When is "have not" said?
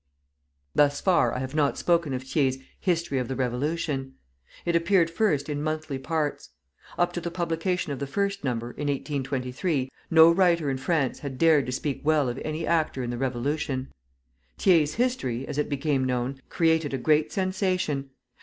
1.37-1.77